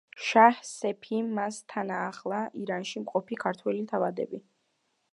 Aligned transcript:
შაჰ-სეფიმ 0.27 1.27
მას 1.41 1.59
თან 1.75 1.93
აახლა 1.99 2.41
ირანში 2.65 3.05
მყოფი 3.07 3.41
ქართველი 3.47 3.89
თავადები. 3.95 4.43